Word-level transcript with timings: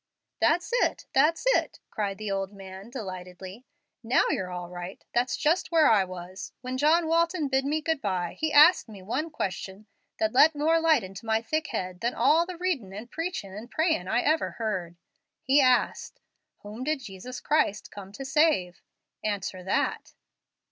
"That's 0.39 0.71
it 0.73 1.05
that's 1.13 1.45
it," 1.49 1.79
cried 1.91 2.17
the 2.17 2.31
old 2.31 2.51
man, 2.53 2.89
delightedly. 2.89 3.65
"Now 4.01 4.23
you're 4.31 4.49
all 4.49 4.67
right. 4.67 5.05
That's 5.13 5.37
just 5.37 5.69
where 5.71 5.91
I 5.91 6.05
was. 6.05 6.53
When 6.61 6.79
John 6.79 7.05
Walton 7.07 7.49
bid 7.49 7.65
me 7.65 7.81
good 7.81 8.01
by, 8.01 8.33
he 8.39 8.51
asked 8.51 8.89
me 8.89 9.03
one 9.03 9.29
question 9.29 9.85
that 10.17 10.33
let 10.33 10.55
more 10.55 10.79
light 10.79 11.03
into 11.03 11.27
my 11.27 11.39
thick 11.43 11.67
head 11.67 12.01
than 12.01 12.15
all 12.15 12.47
the 12.47 12.57
readin' 12.57 12.93
and 12.95 13.11
preachin' 13.11 13.53
and 13.53 13.69
prayin' 13.69 14.07
I 14.07 14.21
ever 14.21 14.53
heard. 14.53 14.97
He 15.43 15.61
asked, 15.61 16.19
'Whom 16.63 16.83
did 16.83 16.99
Jesus 17.01 17.39
Christ 17.39 17.91
come 17.91 18.11
to 18.13 18.25
save?' 18.25 18.81
Answer 19.23 19.61
that." 19.65 20.15